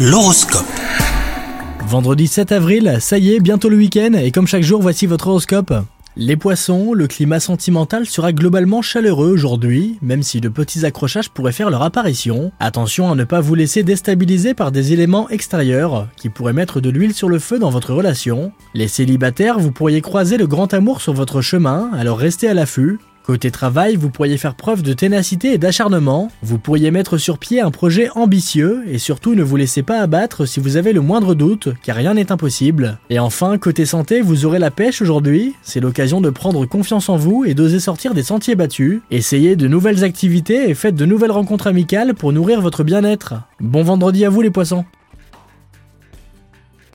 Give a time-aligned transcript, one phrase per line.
[0.00, 0.62] L'horoscope.
[1.80, 5.26] Vendredi 7 avril, ça y est, bientôt le week-end, et comme chaque jour, voici votre
[5.26, 5.74] horoscope.
[6.16, 11.50] Les poissons, le climat sentimental sera globalement chaleureux aujourd'hui, même si de petits accrochages pourraient
[11.50, 12.52] faire leur apparition.
[12.60, 16.90] Attention à ne pas vous laisser déstabiliser par des éléments extérieurs qui pourraient mettre de
[16.90, 18.52] l'huile sur le feu dans votre relation.
[18.74, 23.00] Les célibataires, vous pourriez croiser le grand amour sur votre chemin, alors restez à l'affût.
[23.28, 27.60] Côté travail, vous pourriez faire preuve de ténacité et d'acharnement, vous pourriez mettre sur pied
[27.60, 31.34] un projet ambitieux et surtout ne vous laissez pas abattre si vous avez le moindre
[31.34, 32.98] doute, car rien n'est impossible.
[33.10, 37.18] Et enfin, côté santé, vous aurez la pêche aujourd'hui, c'est l'occasion de prendre confiance en
[37.18, 41.30] vous et d'oser sortir des sentiers battus, essayez de nouvelles activités et faites de nouvelles
[41.30, 43.34] rencontres amicales pour nourrir votre bien-être.
[43.60, 44.86] Bon vendredi à vous les poissons